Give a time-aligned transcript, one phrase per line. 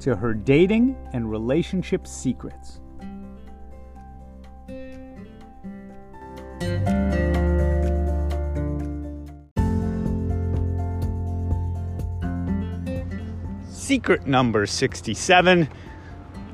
[0.00, 2.80] to her dating and relationship secrets.
[13.70, 15.68] Secret number 67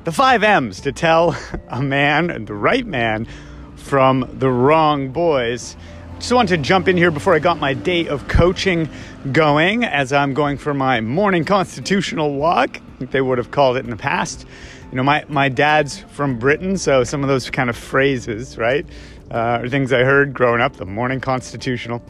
[0.07, 3.27] the five M's to tell a man, the right man,
[3.75, 5.75] from the wrong boys.
[6.17, 8.89] Just want to jump in here before I got my day of coaching
[9.31, 12.77] going as I'm going for my morning constitutional walk.
[12.77, 14.47] I think they would have called it in the past.
[14.89, 18.83] You know, my, my dad's from Britain, so some of those kind of phrases, right,
[19.29, 22.01] uh, are things I heard growing up, the morning constitutional.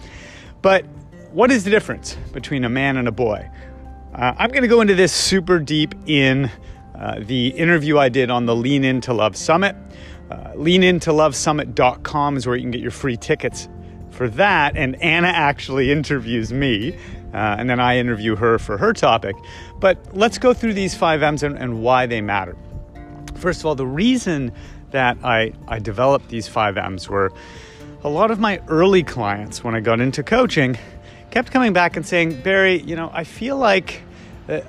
[0.62, 0.86] But
[1.34, 3.50] what is the difference between a man and a boy?
[4.16, 6.50] Uh, I'm going to go into this super deep in
[6.96, 9.76] uh, the interview I did on the Lean Into Love Summit.
[10.31, 13.68] Uh, leanintoLoveSummit.com is where you can get your free tickets
[14.18, 14.76] for that.
[14.76, 16.96] And Anna actually interviews me,
[17.34, 19.36] uh, and then I interview her for her topic.
[19.80, 22.58] But let's go through these five M's and, and why they matter.
[23.36, 24.52] First of all, the reason
[24.92, 27.32] that I, I developed these five M's were
[28.04, 30.78] a lot of my early clients, when I got into coaching,
[31.30, 34.02] kept coming back and saying, Barry, you know, I feel like
[34.50, 34.62] uh,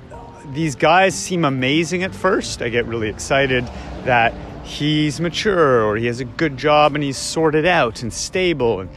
[0.51, 2.61] these guys seem amazing at first.
[2.61, 3.65] I get really excited
[4.03, 8.81] that he's mature or he has a good job and he's sorted out and stable.
[8.81, 8.89] And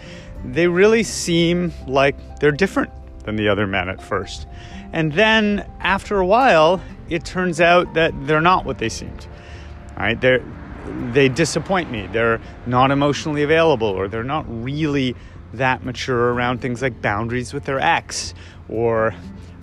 [0.44, 2.90] they really seem like they're different
[3.24, 4.46] than the other men at first.
[4.92, 9.26] And then after a while, it turns out that they're not what they seemed.
[9.96, 10.20] Right?
[10.20, 10.42] They're,
[11.12, 12.08] they disappoint me.
[12.08, 15.14] They're not emotionally available or they're not really
[15.54, 18.34] that mature around things like boundaries with their ex
[18.68, 19.14] or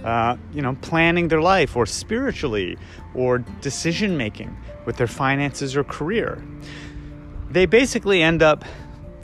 [0.03, 2.77] uh, you know planning their life or spiritually
[3.15, 6.41] or decision making with their finances or career
[7.49, 8.63] they basically end up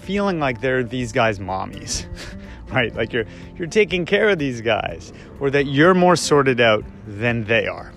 [0.06, 2.06] feeling like they're these guys' mommies,
[2.70, 2.94] right?
[2.96, 3.26] Like you're
[3.58, 7.92] you're taking care of these guys, or that you're more sorted out than they are.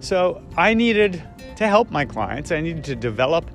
[0.00, 1.22] So I needed
[1.56, 2.52] to help my clients.
[2.52, 3.50] I needed to develop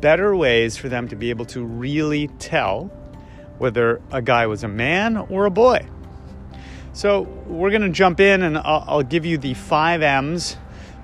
[0.00, 2.90] better ways for them to be able to really tell
[3.58, 5.86] whether a guy was a man or a boy.
[6.92, 10.56] So we're going to jump in, and I'll, I'll give you the five M's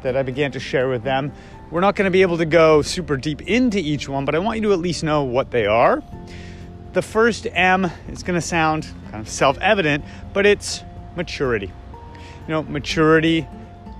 [0.02, 1.32] that I began to share with them
[1.70, 4.38] we're not going to be able to go super deep into each one, but I
[4.38, 6.02] want you to at least know what they are.
[6.92, 10.82] The first M is going to sound kind of self evident, but it's
[11.16, 11.72] maturity.
[12.46, 13.46] You know, maturity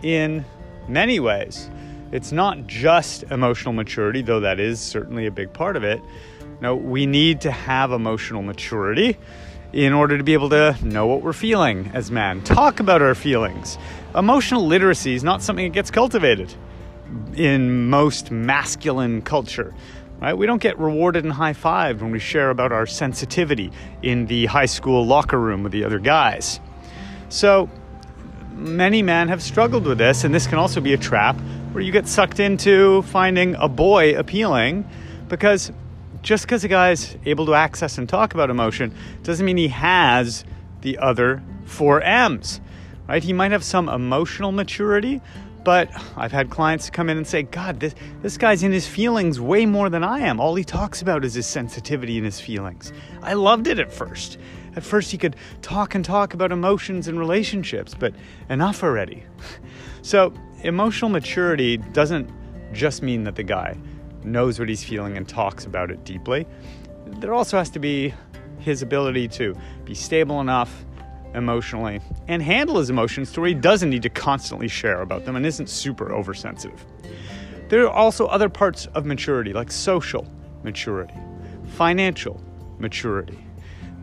[0.02, 0.44] in
[0.86, 1.70] many ways.
[2.12, 6.00] It's not just emotional maturity, though that is certainly a big part of it.
[6.60, 9.16] No, we need to have emotional maturity
[9.72, 13.16] in order to be able to know what we're feeling as men, talk about our
[13.16, 13.76] feelings.
[14.14, 16.54] Emotional literacy is not something that gets cultivated
[17.34, 19.74] in most masculine culture.
[20.20, 20.34] Right?
[20.34, 24.46] We don't get rewarded and high fived when we share about our sensitivity in the
[24.46, 26.60] high school locker room with the other guys.
[27.28, 27.68] So,
[28.52, 31.36] many men have struggled with this, and this can also be a trap
[31.72, 34.88] where you get sucked into finding a boy appealing
[35.28, 35.72] because
[36.22, 40.44] just because a guy's able to access and talk about emotion doesn't mean he has
[40.80, 42.60] the other four M's,
[43.08, 43.22] right?
[43.22, 45.20] He might have some emotional maturity,
[45.64, 49.40] but I've had clients come in and say, God, this, this guy's in his feelings
[49.40, 50.38] way more than I am.
[50.38, 52.92] All he talks about is his sensitivity and his feelings.
[53.22, 54.38] I loved it at first.
[54.76, 58.14] At first, he could talk and talk about emotions and relationships, but
[58.48, 59.24] enough already.
[60.02, 62.30] So, emotional maturity doesn't
[62.74, 63.74] just mean that the guy
[64.22, 66.46] knows what he's feeling and talks about it deeply.
[67.06, 68.12] There also has to be
[68.58, 70.84] his ability to be stable enough
[71.34, 75.36] emotionally and handle his emotions to where he doesn't need to constantly share about them
[75.36, 76.84] and isn't super oversensitive.
[77.68, 80.26] There are also other parts of maturity, like social
[80.62, 81.14] maturity,
[81.66, 82.40] financial
[82.78, 83.38] maturity.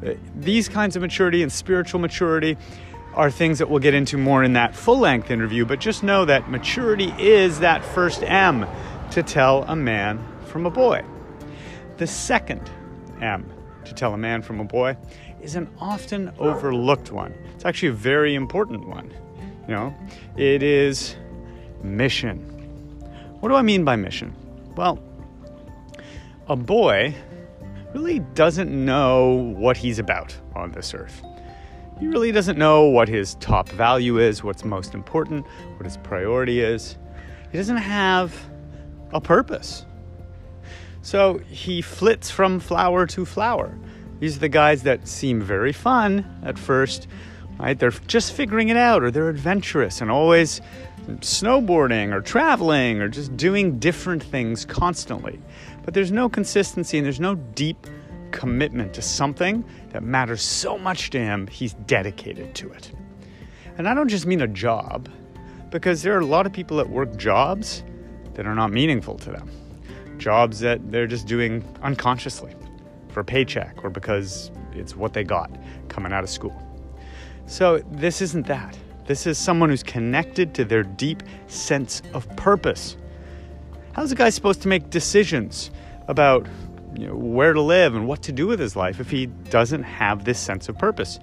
[0.06, 2.58] Uh, these kinds of maturity and spiritual maturity
[3.14, 6.26] are things that we'll get into more in that full length interview, but just know
[6.26, 8.66] that maturity is that first M
[9.12, 11.04] to tell a man from a boy.
[11.98, 12.70] The second
[13.22, 13.46] M
[13.86, 14.98] to tell a man from a boy
[15.42, 17.34] is an often overlooked one.
[17.56, 19.14] It's actually a very important one.
[19.68, 19.96] You know,
[20.38, 21.16] it is
[21.84, 22.40] mission.
[23.40, 24.36] What do I mean by mission?
[24.76, 25.00] Well,
[26.48, 27.16] a boy
[27.94, 31.22] really doesn't know what he's about on this earth.
[32.00, 35.46] He really doesn't know what his top value is, what's most important,
[35.78, 36.98] what his priority is.
[37.52, 38.34] He doesn't have
[39.14, 39.86] a purpose.
[41.02, 43.78] So he flits from flower to flower.
[44.20, 47.08] These are the guys that seem very fun at first,
[47.60, 47.78] right?
[47.78, 50.62] They're just figuring it out or they're adventurous and always
[51.08, 55.40] snowboarding or traveling or just doing different things constantly.
[55.84, 57.88] But there's no consistency and there's no deep
[58.32, 62.92] commitment to something that matters so much to him, he's dedicated to it.
[63.78, 65.10] And I don't just mean a job,
[65.70, 67.84] because there are a lot of people that work jobs
[68.34, 69.50] that are not meaningful to them.
[70.22, 72.54] Jobs that they're just doing unconsciously
[73.10, 75.52] for a paycheck or because it's what they got
[75.90, 76.56] coming out of school.
[77.48, 78.78] So, this isn't that.
[79.08, 82.96] This is someone who's connected to their deep sense of purpose.
[83.94, 85.72] How's a guy supposed to make decisions
[86.08, 86.48] about
[86.96, 89.84] you know, where to live and what to do with his life if he doesn't
[89.84, 91.20] have this sense of purpose?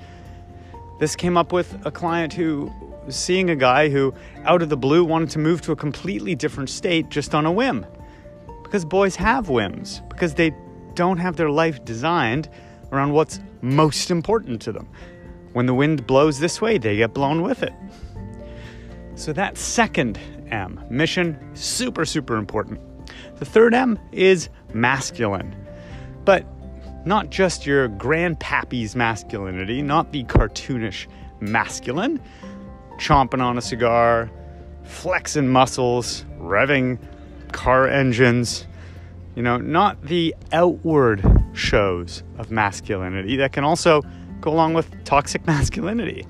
[0.99, 2.73] This came up with a client who
[3.07, 4.13] was seeing a guy who,
[4.45, 7.53] out of the blue, wanted to move to a completely different state just on a
[7.53, 7.87] whim.
[8.69, 10.55] Because boys have whims, because they
[10.93, 12.51] don't have their life designed
[12.93, 14.87] around what's most important to them.
[15.55, 17.73] When the wind blows this way, they get blown with it.
[19.15, 20.19] So that second
[20.51, 22.79] M, mission, super, super important.
[23.37, 25.57] The third M is masculine.
[26.27, 26.45] But
[27.07, 31.07] not just your grandpappy's masculinity, not the cartoonish
[31.41, 32.21] masculine,
[32.99, 34.31] chomping on a cigar,
[34.85, 36.99] flexing muscles, revving
[37.53, 38.67] car engines,
[39.35, 44.03] you know, not the outward shows of masculinity that can also
[44.41, 46.27] go along with toxic masculinity.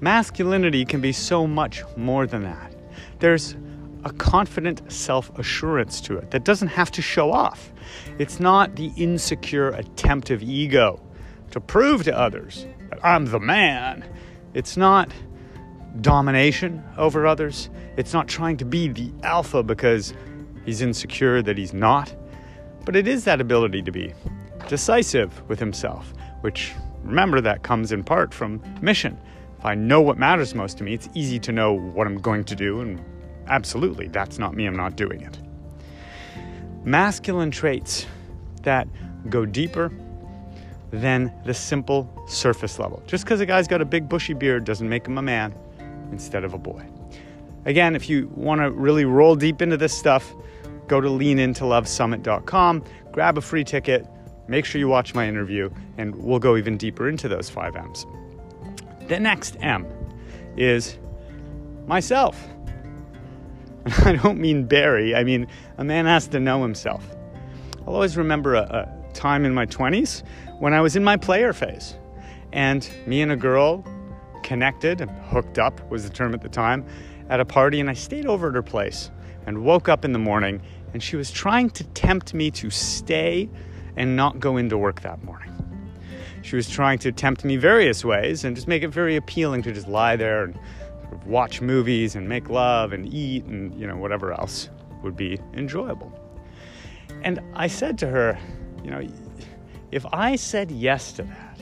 [0.00, 2.72] Masculinity can be so much more than that.
[3.18, 3.56] There's
[4.04, 7.72] a confident self assurance to it that doesn't have to show off.
[8.18, 11.00] It's not the insecure attempt of ego
[11.50, 14.04] to prove to others that I'm the man.
[14.54, 15.10] It's not
[16.00, 17.70] domination over others.
[17.96, 20.14] It's not trying to be the alpha because
[20.64, 22.14] he's insecure that he's not.
[22.84, 24.14] But it is that ability to be
[24.68, 26.12] decisive with himself,
[26.42, 29.18] which remember that comes in part from mission.
[29.58, 32.44] If I know what matters most to me, it's easy to know what I'm going
[32.44, 33.02] to do and
[33.48, 35.38] absolutely, that's not me, I'm not doing it.
[36.84, 38.06] Masculine traits
[38.62, 38.86] that
[39.28, 39.92] go deeper
[40.90, 43.02] than the simple surface level.
[43.06, 45.54] Just because a guy's got a big bushy beard doesn't make him a man
[46.10, 46.84] instead of a boy.
[47.64, 50.34] Again, if you want to really roll deep into this stuff,
[50.86, 54.06] go to leanintolovesummit.com, grab a free ticket,
[54.48, 58.06] make sure you watch my interview, and we'll go even deeper into those five M's.
[59.08, 59.86] The next M
[60.56, 60.98] is
[61.86, 62.42] myself.
[64.04, 65.46] I don't mean Barry, I mean
[65.78, 67.04] a man has to know himself.
[67.86, 70.22] I'll always remember a, a time in my 20s
[70.58, 71.94] when I was in my player phase,
[72.52, 73.84] and me and a girl
[74.48, 76.82] connected, and hooked up was the term at the time,
[77.28, 79.10] at a party, and I stayed over at her place
[79.46, 80.62] and woke up in the morning,
[80.94, 83.50] and she was trying to tempt me to stay
[83.96, 85.52] and not go into work that morning.
[86.40, 89.72] She was trying to tempt me various ways and just make it very appealing to
[89.72, 90.58] just lie there and
[91.26, 94.70] watch movies and make love and eat and you know whatever else
[95.02, 96.10] would be enjoyable.
[97.22, 98.38] And I said to her,
[98.82, 99.06] you know,
[99.92, 101.60] if I said yes to that,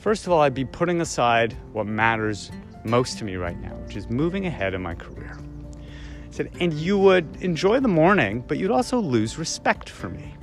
[0.00, 2.50] first of all, I'd be putting aside what matters
[2.84, 5.38] most to me right now, which is moving ahead in my career.
[5.38, 10.34] I said, and you would enjoy the morning, but you'd also lose respect for me.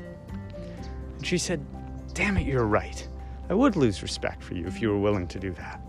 [1.17, 1.65] And she said,
[2.13, 3.07] damn it, you're right.
[3.49, 5.81] I would lose respect for you if you were willing to do that.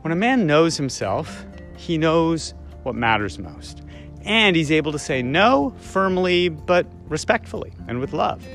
[0.00, 1.44] When a man knows himself,
[1.76, 3.82] he knows what matters most.
[4.24, 8.46] And he's able to say no firmly, but respectfully and with love.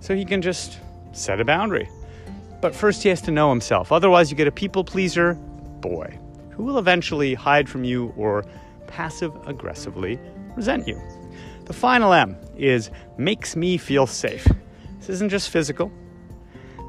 [0.00, 0.78] So he can just
[1.12, 1.88] set a boundary.
[2.60, 3.92] But first, he has to know himself.
[3.92, 5.34] Otherwise, you get a people pleaser
[5.80, 6.18] boy
[6.50, 8.44] who will eventually hide from you or
[8.88, 10.18] passive aggressively
[10.56, 11.00] resent you.
[11.66, 14.46] The final M is makes me feel safe.
[14.98, 15.92] This isn't just physical,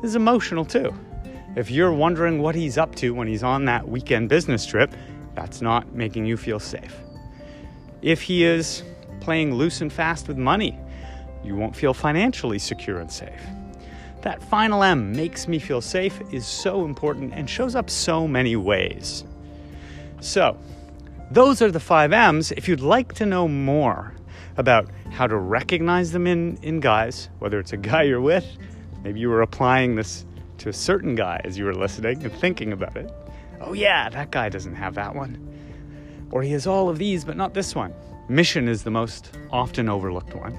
[0.01, 0.93] this is emotional too.
[1.55, 4.91] If you're wondering what he's up to when he's on that weekend business trip,
[5.35, 6.95] that's not making you feel safe.
[8.01, 8.83] If he is
[9.19, 10.79] playing loose and fast with money,
[11.43, 13.41] you won't feel financially secure and safe.
[14.21, 18.55] That final M makes me feel safe is so important and shows up so many
[18.55, 19.23] ways.
[20.19, 20.57] So,
[21.31, 22.51] those are the five M's.
[22.51, 24.13] If you'd like to know more
[24.57, 28.45] about how to recognize them in, in guys, whether it's a guy you're with,
[29.03, 30.25] maybe you were applying this
[30.57, 33.09] to a certain guy as you were listening and thinking about it.
[33.61, 35.45] Oh, yeah, that guy doesn't have that one.
[36.31, 37.93] Or he has all of these, but not this one.
[38.27, 40.57] Mission is the most often overlooked one.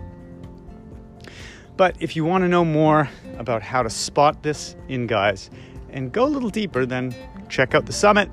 [1.80, 3.08] But if you want to know more
[3.38, 5.49] about how to spot this in guys
[5.88, 7.14] and go a little deeper, then
[7.49, 8.28] check out the summit.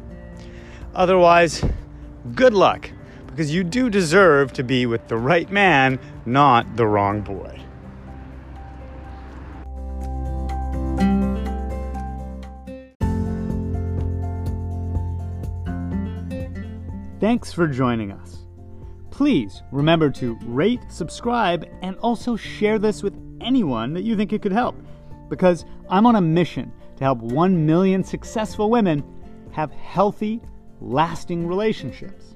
[0.93, 1.63] Otherwise,
[2.35, 2.91] good luck
[3.27, 7.57] because you do deserve to be with the right man, not the wrong boy.
[17.21, 18.39] Thanks for joining us.
[19.09, 24.41] Please remember to rate, subscribe, and also share this with anyone that you think it
[24.41, 24.75] could help.
[25.29, 29.03] Because I'm on a mission to help 1 million successful women
[29.51, 30.41] have healthy,
[30.81, 32.35] lasting relationships.